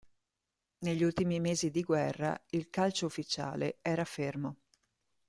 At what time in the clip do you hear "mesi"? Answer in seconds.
1.39-1.69